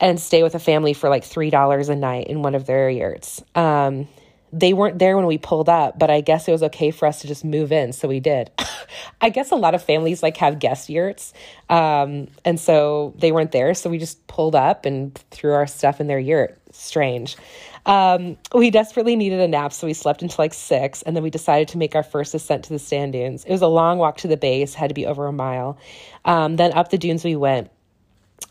and 0.00 0.18
stay 0.18 0.42
with 0.42 0.54
a 0.54 0.58
family 0.58 0.92
for 0.94 1.08
like 1.08 1.24
$3 1.24 1.88
a 1.88 1.96
night 1.96 2.28
in 2.28 2.42
one 2.42 2.54
of 2.54 2.66
their 2.66 2.88
yurts. 2.90 3.42
Um, 3.54 4.08
they 4.54 4.72
weren't 4.72 5.00
there 5.00 5.16
when 5.16 5.26
we 5.26 5.36
pulled 5.36 5.68
up, 5.68 5.98
but 5.98 6.10
I 6.10 6.20
guess 6.20 6.46
it 6.46 6.52
was 6.52 6.62
okay 6.62 6.92
for 6.92 7.06
us 7.06 7.20
to 7.22 7.26
just 7.26 7.44
move 7.44 7.72
in, 7.72 7.92
so 7.92 8.06
we 8.06 8.20
did. 8.20 8.52
I 9.20 9.28
guess 9.28 9.50
a 9.50 9.56
lot 9.56 9.74
of 9.74 9.82
families 9.82 10.22
like 10.22 10.36
have 10.36 10.60
guest 10.60 10.88
yurts, 10.88 11.32
um, 11.68 12.28
and 12.44 12.58
so 12.60 13.14
they 13.18 13.32
weren't 13.32 13.50
there, 13.50 13.74
so 13.74 13.90
we 13.90 13.98
just 13.98 14.24
pulled 14.28 14.54
up 14.54 14.86
and 14.86 15.12
threw 15.32 15.52
our 15.52 15.66
stuff 15.66 16.00
in 16.00 16.06
their 16.06 16.20
yurt. 16.20 16.56
Strange. 16.70 17.36
Um, 17.84 18.38
we 18.54 18.70
desperately 18.70 19.16
needed 19.16 19.40
a 19.40 19.48
nap, 19.48 19.72
so 19.72 19.88
we 19.88 19.92
slept 19.92 20.22
until 20.22 20.36
like 20.38 20.54
six, 20.54 21.02
and 21.02 21.16
then 21.16 21.24
we 21.24 21.30
decided 21.30 21.68
to 21.68 21.78
make 21.78 21.96
our 21.96 22.04
first 22.04 22.32
ascent 22.32 22.64
to 22.66 22.72
the 22.72 22.78
sand 22.78 23.12
dunes. 23.12 23.44
It 23.44 23.50
was 23.50 23.62
a 23.62 23.66
long 23.66 23.98
walk 23.98 24.18
to 24.18 24.28
the 24.28 24.36
base, 24.36 24.72
had 24.72 24.88
to 24.88 24.94
be 24.94 25.04
over 25.04 25.26
a 25.26 25.32
mile. 25.32 25.78
Um, 26.24 26.54
then 26.54 26.72
up 26.72 26.90
the 26.90 26.98
dunes 26.98 27.24
we 27.24 27.34
went. 27.34 27.70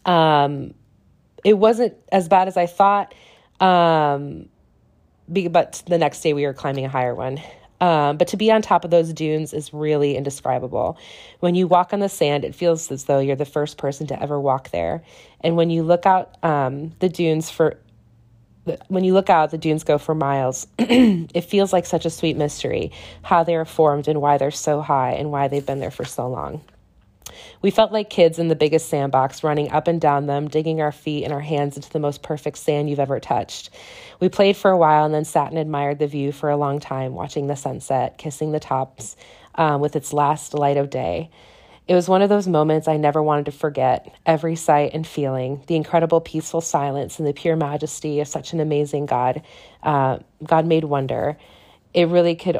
Um, 0.06 0.74
it 1.46 1.58
wasn't 1.58 1.96
as 2.12 2.28
bad 2.28 2.50
as 2.50 2.58
I 2.58 2.66
thought. 2.66 3.14
Um, 3.62 4.50
but 5.28 5.84
the 5.88 5.98
next 5.98 6.22
day 6.22 6.34
we 6.34 6.46
were 6.46 6.54
climbing 6.54 6.86
a 6.86 6.90
higher 6.90 7.16
one. 7.16 7.42
Um, 7.82 8.16
but 8.16 8.30
to 8.30 8.38
be 8.38 8.50
on 8.50 8.62
top 8.62 8.86
of 8.86 8.92
those 8.92 9.12
dunes 9.12 9.54
is 9.54 9.74
really 9.74 10.16
indescribable. 10.16 10.98
When 11.42 11.54
you 11.54 11.68
walk 11.68 11.92
on 11.92 12.00
the 12.00 12.08
sand, 12.08 12.46
it 12.46 12.56
feels 12.56 12.90
as 12.92 13.06
though 13.06 13.20
you're 13.20 13.36
the 13.36 13.44
first 13.44 13.78
person 13.78 14.08
to 14.08 14.22
ever 14.22 14.40
walk 14.40 14.72
there. 14.72 15.04
And 15.42 15.58
when 15.58 15.70
you 15.70 15.84
look 15.84 16.06
out 16.06 16.42
um, 16.44 16.94
the 17.00 17.10
dunes 17.10 17.50
for 17.50 17.78
when 18.88 19.04
you 19.04 19.14
look 19.14 19.30
out, 19.30 19.52
the 19.52 19.58
dunes 19.58 19.84
go 19.84 19.98
for 19.98 20.16
miles. 20.16 20.68
it 20.80 21.42
feels 21.42 21.74
like 21.74 21.86
such 21.86 22.06
a 22.06 22.10
sweet 22.10 22.38
mystery 22.38 22.94
how 23.22 23.44
they 23.44 23.56
are 23.56 23.66
formed 23.66 24.08
and 24.08 24.22
why 24.22 24.38
they're 24.38 24.52
so 24.52 24.80
high 24.80 25.12
and 25.12 25.32
why 25.32 25.50
they've 25.50 25.66
been 25.66 25.80
there 25.82 25.92
for 25.92 26.06
so 26.06 26.30
long. 26.30 26.62
We 27.62 27.72
felt 27.72 27.92
like 27.92 28.10
kids 28.10 28.40
in 28.40 28.48
the 28.48 28.56
biggest 28.56 28.90
sandbox, 28.90 29.44
running 29.44 29.72
up 29.72 29.88
and 29.88 30.00
down 30.00 30.26
them, 30.26 30.48
digging 30.48 30.82
our 30.82 30.92
feet 30.92 31.24
and 31.24 31.34
our 31.34 31.42
hands 31.42 31.76
into 31.76 31.90
the 31.90 32.00
most 32.00 32.24
perfect 32.24 32.58
sand 32.58 32.90
you've 32.90 33.00
ever 33.00 33.20
touched. 33.20 33.70
We 34.20 34.30
played 34.30 34.58
for 34.58 34.72
a 34.72 34.78
while 34.78 35.06
and 35.06 35.14
then 35.14 35.26
sat 35.26 35.50
and 35.50 35.58
admired 35.58 36.00
the 36.00 36.08
view 36.08 36.32
for 36.32 36.50
a 36.50 36.58
long 36.58 36.80
time, 36.80 37.14
watching 37.14 37.48
the 37.48 37.56
sunset, 37.56 38.18
kissing 38.18 38.52
the 38.52 38.60
tops 38.60 39.16
um, 39.56 39.82
with 39.82 39.96
its 39.96 40.14
last 40.14 40.54
light 40.54 40.78
of 40.78 40.90
day. 40.90 41.30
It 41.86 41.96
was 41.96 42.08
one 42.08 42.22
of 42.22 42.30
those 42.30 42.48
moments 42.48 42.88
I 42.88 42.96
never 42.96 43.22
wanted 43.22 43.46
to 43.48 43.52
forget. 43.52 44.16
Every 44.26 44.56
sight 44.56 44.92
and 44.94 45.06
feeling, 45.06 45.64
the 45.68 45.76
incredible 45.76 46.22
peaceful 46.22 46.62
silence 46.62 47.20
and 47.20 47.28
the 47.28 47.34
pure 47.34 47.58
majesty 47.58 48.22
of 48.22 48.28
such 48.28 48.54
an 48.54 48.62
amazing 48.62 49.06
God, 49.06 49.42
uh, 49.82 50.20
God 50.44 50.66
made 50.66 50.86
wonder. 50.86 51.38
It 51.94 52.08
really 52.08 52.36
could, 52.36 52.58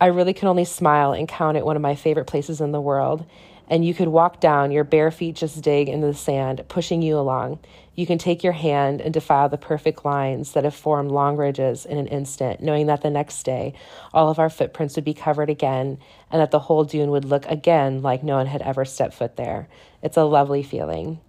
I 0.00 0.06
really 0.06 0.32
could 0.32 0.48
only 0.48 0.64
smile 0.64 1.12
and 1.12 1.28
count 1.28 1.58
it 1.58 1.66
one 1.66 1.76
of 1.76 1.82
my 1.82 1.94
favorite 1.96 2.24
places 2.24 2.62
in 2.62 2.72
the 2.72 2.80
world. 2.80 3.26
And 3.68 3.84
you 3.84 3.94
could 3.94 4.08
walk 4.08 4.40
down, 4.40 4.70
your 4.70 4.84
bare 4.84 5.10
feet 5.10 5.36
just 5.36 5.62
dig 5.62 5.88
into 5.88 6.06
the 6.06 6.14
sand, 6.14 6.64
pushing 6.68 7.00
you 7.02 7.18
along. 7.18 7.60
You 7.94 8.06
can 8.06 8.18
take 8.18 8.42
your 8.42 8.54
hand 8.54 9.00
and 9.00 9.12
defile 9.12 9.48
the 9.48 9.58
perfect 9.58 10.04
lines 10.04 10.52
that 10.52 10.64
have 10.64 10.74
formed 10.74 11.10
long 11.10 11.36
ridges 11.36 11.84
in 11.84 11.98
an 11.98 12.06
instant, 12.06 12.62
knowing 12.62 12.86
that 12.86 13.02
the 13.02 13.10
next 13.10 13.42
day 13.42 13.74
all 14.14 14.30
of 14.30 14.38
our 14.38 14.48
footprints 14.48 14.96
would 14.96 15.04
be 15.04 15.14
covered 15.14 15.50
again 15.50 15.98
and 16.30 16.40
that 16.40 16.50
the 16.50 16.58
whole 16.58 16.84
dune 16.84 17.10
would 17.10 17.24
look 17.24 17.46
again 17.46 18.02
like 18.02 18.22
no 18.22 18.36
one 18.36 18.46
had 18.46 18.62
ever 18.62 18.84
stepped 18.84 19.14
foot 19.14 19.36
there. 19.36 19.68
It's 20.02 20.16
a 20.16 20.24
lovely 20.24 20.62
feeling. 20.62 21.20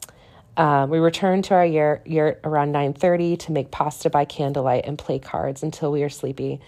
Um, 0.55 0.89
we 0.89 0.99
returned 0.99 1.45
to 1.45 1.55
our 1.55 1.65
yurt, 1.65 2.05
yurt 2.05 2.39
around 2.43 2.73
9.30 2.73 3.39
to 3.39 3.51
make 3.51 3.71
pasta 3.71 4.09
by 4.09 4.25
candlelight 4.25 4.85
and 4.85 4.97
play 4.97 5.19
cards 5.19 5.63
until 5.63 5.91
we 5.91 6.03
are 6.03 6.09
sleepy. 6.09 6.61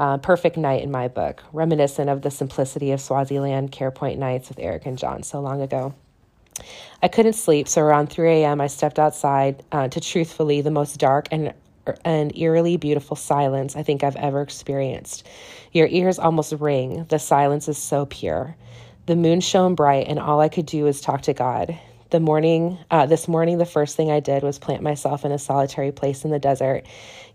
Uh, 0.00 0.16
perfect 0.16 0.56
night 0.56 0.82
in 0.82 0.90
my 0.90 1.08
book, 1.08 1.42
reminiscent 1.52 2.08
of 2.08 2.22
the 2.22 2.30
simplicity 2.30 2.90
of 2.92 3.02
Swaziland 3.02 3.70
Care 3.70 3.90
Point 3.90 4.18
nights 4.18 4.48
with 4.48 4.58
Eric 4.58 4.86
and 4.86 4.96
John 4.96 5.22
so 5.22 5.40
long 5.40 5.60
ago. 5.60 5.94
I 7.02 7.08
couldn't 7.08 7.34
sleep, 7.34 7.68
so 7.68 7.82
around 7.82 8.08
3 8.08 8.30
a.m., 8.30 8.62
I 8.62 8.68
stepped 8.68 8.98
outside 8.98 9.62
uh, 9.70 9.88
to 9.88 10.00
truthfully 10.00 10.62
the 10.62 10.70
most 10.70 10.98
dark 10.98 11.28
and 11.30 11.52
and 12.02 12.34
eerily 12.34 12.78
beautiful 12.78 13.14
silence 13.14 13.76
I 13.76 13.82
think 13.82 14.02
I've 14.02 14.16
ever 14.16 14.40
experienced. 14.40 15.26
Your 15.72 15.86
ears 15.88 16.18
almost 16.18 16.54
ring. 16.54 17.04
The 17.10 17.18
silence 17.18 17.68
is 17.68 17.76
so 17.76 18.06
pure. 18.06 18.56
The 19.04 19.16
moon 19.16 19.42
shone 19.42 19.74
bright, 19.74 20.08
and 20.08 20.18
all 20.18 20.40
I 20.40 20.48
could 20.48 20.66
do 20.66 20.84
was 20.84 21.02
talk 21.02 21.20
to 21.22 21.34
God. 21.34 21.78
The 22.10 22.18
morning, 22.18 22.76
uh, 22.90 23.06
this 23.06 23.28
morning, 23.28 23.58
the 23.58 23.64
first 23.64 23.96
thing 23.96 24.10
I 24.10 24.18
did 24.18 24.42
was 24.42 24.58
plant 24.58 24.82
myself 24.82 25.24
in 25.24 25.30
a 25.30 25.38
solitary 25.38 25.92
place 25.92 26.24
in 26.24 26.32
the 26.32 26.40
desert, 26.40 26.84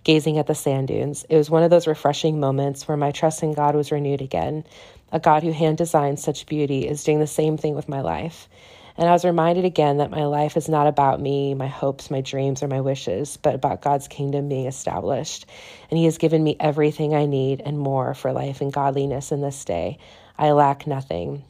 gazing 0.04 0.38
at 0.38 0.48
the 0.48 0.56
sand 0.56 0.90
dunes. 0.90 1.26
It 1.30 1.38
was 1.38 1.50
one 1.50 1.64
of 1.64 1.70
those 1.70 1.88
refreshing 1.88 2.42
moments 2.42 2.86
where 2.86 2.98
my 2.98 3.12
trust 3.12 3.42
in 3.42 3.54
God 3.54 3.74
was 3.74 3.94
renewed 3.94 4.20
again. 4.20 4.66
A 5.14 5.20
God 5.22 5.44
who 5.44 5.54
hand 5.54 5.78
designed 5.78 6.20
such 6.20 6.46
beauty 6.46 6.86
is 6.86 7.06
doing 7.06 7.22
the 7.22 7.26
same 7.26 7.56
thing 7.56 7.74
with 7.74 7.88
my 7.88 8.02
life. 8.02 8.50
And 8.98 9.08
I 9.08 9.14
was 9.14 9.24
reminded 9.24 9.64
again 9.64 10.00
that 10.00 10.12
my 10.12 10.26
life 10.26 10.58
is 10.58 10.68
not 10.68 10.88
about 10.88 11.22
me, 11.22 11.54
my 11.54 11.68
hopes, 11.68 12.12
my 12.12 12.20
dreams, 12.20 12.62
or 12.62 12.68
my 12.68 12.82
wishes, 12.82 13.38
but 13.38 13.56
about 13.56 13.82
God's 13.82 14.10
kingdom 14.10 14.50
being 14.50 14.66
established. 14.66 15.46
And 15.90 15.98
He 15.98 16.04
has 16.04 16.18
given 16.18 16.44
me 16.44 16.58
everything 16.60 17.16
I 17.16 17.28
need 17.28 17.62
and 17.66 17.80
more 17.80 18.14
for 18.14 18.34
life 18.34 18.60
and 18.60 18.74
godliness 18.74 19.32
in 19.32 19.40
this 19.40 19.64
day. 19.64 20.00
I 20.38 20.52
lack 20.52 20.86
nothing. 20.86 21.46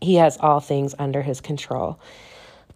He 0.00 0.16
has 0.16 0.36
all 0.38 0.58
things 0.58 0.96
under 0.98 1.22
His 1.22 1.40
control. 1.40 2.00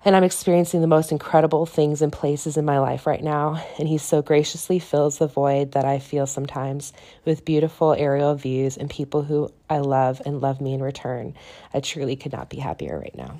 And 0.06 0.14
I'm 0.14 0.24
experiencing 0.24 0.82
the 0.82 0.86
most 0.86 1.12
incredible 1.12 1.64
things 1.64 2.02
and 2.02 2.12
places 2.12 2.58
in 2.58 2.66
my 2.66 2.78
life 2.78 3.06
right 3.06 3.22
now. 3.22 3.64
And 3.78 3.88
He 3.88 3.96
so 3.96 4.20
graciously 4.20 4.78
fills 4.78 5.16
the 5.16 5.26
void 5.26 5.72
that 5.72 5.86
I 5.86 5.98
feel 5.98 6.26
sometimes 6.26 6.92
with 7.24 7.46
beautiful 7.46 7.94
aerial 7.94 8.34
views 8.34 8.76
and 8.76 8.90
people 8.90 9.22
who 9.22 9.50
I 9.70 9.78
love 9.78 10.20
and 10.26 10.42
love 10.42 10.60
me 10.60 10.74
in 10.74 10.82
return. 10.82 11.34
I 11.72 11.80
truly 11.80 12.16
could 12.16 12.32
not 12.32 12.50
be 12.50 12.58
happier 12.58 12.98
right 12.98 13.14
now. 13.16 13.38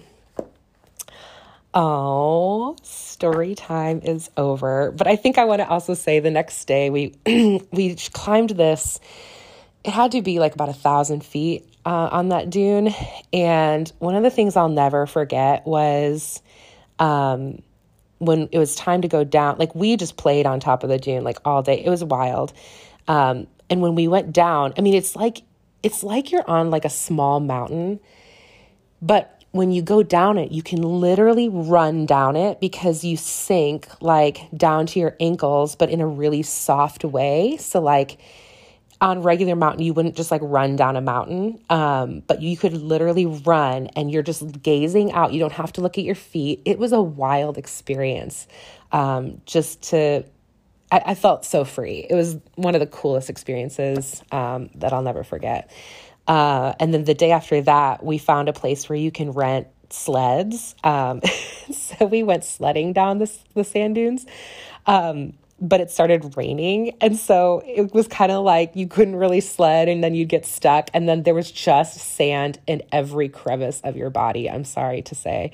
Oh, 1.74 2.76
story 2.82 3.54
time 3.54 4.00
is 4.02 4.30
over. 4.36 4.90
But 4.92 5.06
I 5.06 5.16
think 5.16 5.36
I 5.36 5.44
want 5.44 5.60
to 5.60 5.68
also 5.68 5.92
say 5.92 6.20
the 6.20 6.30
next 6.30 6.64
day 6.64 6.88
we 6.88 7.14
we 7.72 7.96
climbed 8.12 8.50
this. 8.50 9.00
It 9.82 9.90
had 9.90 10.12
to 10.12 10.22
be 10.22 10.38
like 10.38 10.54
about 10.54 10.70
a 10.70 10.74
thousand 10.74 11.24
feet 11.24 11.68
uh, 11.84 12.08
on 12.10 12.28
that 12.30 12.48
dune, 12.48 12.94
and 13.34 13.92
one 13.98 14.14
of 14.14 14.22
the 14.22 14.30
things 14.30 14.56
I'll 14.56 14.70
never 14.70 15.06
forget 15.06 15.66
was 15.66 16.40
um, 16.98 17.62
when 18.18 18.48
it 18.52 18.58
was 18.58 18.74
time 18.76 19.02
to 19.02 19.08
go 19.08 19.24
down. 19.24 19.56
Like 19.58 19.74
we 19.74 19.96
just 19.96 20.16
played 20.16 20.46
on 20.46 20.60
top 20.60 20.82
of 20.82 20.88
the 20.88 20.98
dune 20.98 21.24
like 21.24 21.38
all 21.44 21.62
day. 21.62 21.82
It 21.84 21.90
was 21.90 22.04
wild. 22.04 22.52
Um, 23.08 23.46
and 23.70 23.80
when 23.80 23.94
we 23.94 24.08
went 24.08 24.32
down, 24.32 24.74
I 24.76 24.80
mean, 24.80 24.94
it's 24.94 25.16
like 25.16 25.42
it's 25.82 26.02
like 26.02 26.32
you're 26.32 26.48
on 26.48 26.70
like 26.70 26.84
a 26.84 26.90
small 26.90 27.40
mountain, 27.40 28.00
but 29.02 29.34
when 29.54 29.70
you 29.70 29.82
go 29.82 30.02
down 30.02 30.36
it, 30.36 30.50
you 30.50 30.62
can 30.62 30.82
literally 30.82 31.48
run 31.48 32.06
down 32.06 32.34
it 32.34 32.60
because 32.60 33.04
you 33.04 33.16
sink 33.16 33.86
like 34.02 34.48
down 34.56 34.84
to 34.86 34.98
your 34.98 35.14
ankles, 35.20 35.76
but 35.76 35.90
in 35.90 36.00
a 36.00 36.06
really 36.06 36.42
soft 36.42 37.04
way. 37.04 37.56
So, 37.58 37.80
like 37.80 38.18
on 39.00 39.22
regular 39.22 39.56
mountain, 39.56 39.82
you 39.82 39.92
wouldn't 39.92 40.16
just 40.16 40.30
like 40.30 40.40
run 40.42 40.76
down 40.76 40.96
a 40.96 41.00
mountain, 41.00 41.60
um, 41.68 42.22
but 42.26 42.42
you 42.42 42.56
could 42.56 42.72
literally 42.72 43.26
run 43.26 43.88
and 43.88 44.10
you're 44.10 44.22
just 44.22 44.62
gazing 44.62 45.12
out. 45.12 45.32
You 45.32 45.40
don't 45.40 45.52
have 45.52 45.72
to 45.74 45.80
look 45.80 45.98
at 45.98 46.04
your 46.04 46.14
feet. 46.14 46.62
It 46.64 46.78
was 46.78 46.92
a 46.92 47.00
wild 47.00 47.58
experience 47.58 48.46
um, 48.92 49.40
just 49.44 49.82
to 49.90 50.24
I, 50.92 51.02
I, 51.06 51.14
felt 51.14 51.44
so 51.44 51.64
free. 51.64 52.06
It 52.08 52.14
was 52.14 52.36
one 52.54 52.74
of 52.74 52.80
the 52.80 52.86
coolest 52.86 53.28
experiences 53.28 54.22
um, 54.30 54.70
that 54.76 54.92
I'll 54.92 55.02
never 55.02 55.24
forget. 55.24 55.70
Uh, 56.28 56.74
and 56.78 56.94
then 56.94 57.04
the 57.04 57.14
day 57.14 57.32
after 57.32 57.60
that, 57.62 58.04
we 58.04 58.18
found 58.18 58.48
a 58.48 58.52
place 58.52 58.88
where 58.88 58.98
you 58.98 59.10
can 59.10 59.32
rent 59.32 59.66
sleds. 59.90 60.74
Um, 60.84 61.20
so 61.72 62.06
we 62.06 62.22
went 62.22 62.44
sledding 62.44 62.92
down 62.92 63.18
the, 63.18 63.30
the 63.54 63.64
sand 63.64 63.94
dunes. 63.96 64.26
Um, 64.86 65.34
but 65.60 65.80
it 65.80 65.90
started 65.90 66.36
raining. 66.36 66.96
And 67.00 67.16
so 67.16 67.62
it 67.66 67.94
was 67.94 68.08
kind 68.08 68.32
of 68.32 68.44
like 68.44 68.74
you 68.74 68.86
couldn't 68.86 69.16
really 69.16 69.40
sled 69.40 69.88
and 69.88 70.02
then 70.02 70.14
you'd 70.14 70.28
get 70.28 70.44
stuck. 70.44 70.90
And 70.92 71.08
then 71.08 71.22
there 71.22 71.34
was 71.34 71.50
just 71.50 71.98
sand 71.98 72.58
in 72.66 72.82
every 72.92 73.28
crevice 73.28 73.80
of 73.82 73.96
your 73.96 74.10
body. 74.10 74.50
I'm 74.50 74.64
sorry 74.64 75.02
to 75.02 75.14
say, 75.14 75.52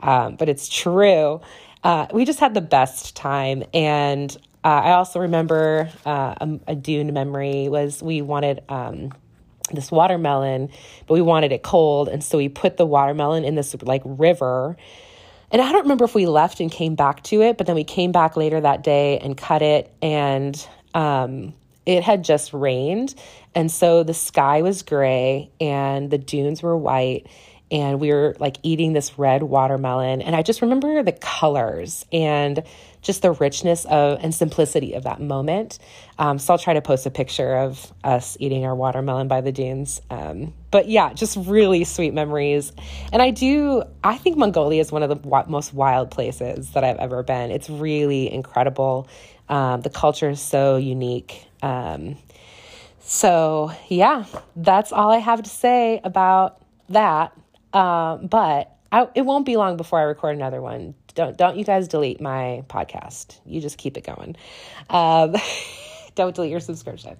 um, 0.00 0.36
but 0.36 0.48
it's 0.48 0.68
true. 0.68 1.40
Uh, 1.82 2.06
we 2.12 2.24
just 2.24 2.40
had 2.40 2.54
the 2.54 2.60
best 2.60 3.16
time. 3.16 3.64
And 3.74 4.34
uh, 4.62 4.68
I 4.68 4.90
also 4.92 5.20
remember 5.20 5.90
uh, 6.04 6.34
a, 6.40 6.60
a, 6.68 6.74
dune 6.74 7.12
memory 7.14 7.68
was 7.68 8.02
we 8.02 8.20
wanted. 8.22 8.62
Um, 8.68 9.12
this 9.72 9.90
watermelon, 9.90 10.68
but 11.06 11.14
we 11.14 11.22
wanted 11.22 11.52
it 11.52 11.62
cold. 11.62 12.08
And 12.08 12.24
so 12.24 12.38
we 12.38 12.48
put 12.48 12.76
the 12.76 12.86
watermelon 12.86 13.44
in 13.44 13.54
this 13.54 13.74
like 13.82 14.02
river. 14.04 14.76
And 15.50 15.60
I 15.60 15.72
don't 15.72 15.82
remember 15.82 16.04
if 16.04 16.14
we 16.14 16.26
left 16.26 16.60
and 16.60 16.70
came 16.70 16.94
back 16.94 17.22
to 17.24 17.42
it, 17.42 17.58
but 17.58 17.66
then 17.66 17.74
we 17.74 17.84
came 17.84 18.12
back 18.12 18.36
later 18.36 18.60
that 18.60 18.84
day 18.84 19.18
and 19.18 19.36
cut 19.36 19.62
it. 19.62 19.92
And 20.00 20.66
um, 20.94 21.54
it 21.86 22.02
had 22.02 22.24
just 22.24 22.52
rained. 22.52 23.14
And 23.54 23.70
so 23.70 24.02
the 24.02 24.14
sky 24.14 24.62
was 24.62 24.82
gray 24.82 25.50
and 25.60 26.10
the 26.10 26.18
dunes 26.18 26.62
were 26.62 26.76
white 26.76 27.26
and 27.70 28.00
we 28.00 28.12
were 28.12 28.34
like 28.38 28.56
eating 28.62 28.92
this 28.92 29.18
red 29.18 29.42
watermelon. 29.42 30.22
And 30.22 30.34
i 30.34 30.42
just 30.42 30.62
remember 30.62 31.02
the 31.02 31.12
colors 31.12 32.04
and 32.12 32.62
just 33.02 33.22
the 33.22 33.32
richness 33.32 33.86
of 33.86 34.18
and 34.22 34.34
simplicity 34.34 34.92
of 34.94 35.04
that 35.04 35.20
moment. 35.20 35.78
Um, 36.18 36.38
so 36.38 36.54
i'll 36.54 36.58
try 36.58 36.74
to 36.74 36.82
post 36.82 37.06
a 37.06 37.10
picture 37.10 37.56
of 37.56 37.92
us 38.04 38.36
eating 38.40 38.64
our 38.64 38.74
watermelon 38.74 39.28
by 39.28 39.40
the 39.40 39.52
dunes. 39.52 40.00
Um, 40.10 40.52
but 40.70 40.88
yeah 40.88 41.12
just 41.12 41.36
really 41.36 41.84
sweet 41.84 42.14
memories. 42.14 42.72
And 43.12 43.22
i 43.22 43.30
do 43.30 43.82
i 44.02 44.16
think 44.16 44.36
mongolia 44.36 44.80
is 44.80 44.92
one 44.92 45.02
of 45.02 45.08
the 45.08 45.44
most 45.48 45.72
wild 45.72 46.10
places 46.10 46.70
that 46.72 46.84
i've 46.84 46.98
ever 46.98 47.22
been. 47.22 47.50
It's 47.50 47.70
really 47.70 48.32
incredible. 48.32 49.08
Um, 49.48 49.80
the 49.80 49.90
culture 49.90 50.30
is 50.30 50.40
so 50.40 50.76
unique. 50.76 51.44
Um, 51.62 52.16
so 53.02 53.72
yeah 53.88 54.24
that's 54.54 54.92
all 54.92 55.10
i 55.10 55.18
have 55.18 55.42
to 55.42 55.50
say 55.50 56.00
about 56.04 56.62
that 56.90 57.36
uh, 57.72 58.16
but 58.16 58.76
I, 58.92 59.08
it 59.14 59.22
won't 59.22 59.46
be 59.46 59.56
long 59.56 59.76
before 59.76 60.00
I 60.00 60.02
record 60.02 60.36
another 60.36 60.60
one. 60.60 60.94
Don't 61.14 61.36
don't 61.36 61.56
you 61.56 61.64
guys 61.64 61.88
delete 61.88 62.20
my 62.20 62.64
podcast. 62.68 63.38
You 63.44 63.60
just 63.60 63.78
keep 63.78 63.96
it 63.96 64.04
going. 64.04 64.36
Um, 64.88 65.36
don't 66.14 66.34
delete 66.34 66.50
your 66.50 66.60
subscription. 66.60 67.16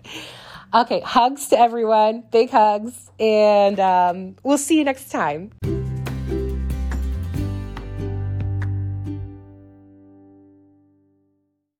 Okay, 0.72 1.00
hugs 1.00 1.48
to 1.48 1.58
everyone, 1.58 2.22
big 2.30 2.50
hugs, 2.50 3.10
and 3.18 3.80
um, 3.80 4.36
we'll 4.44 4.58
see 4.58 4.78
you 4.78 4.84
next 4.84 5.10
time. 5.10 5.50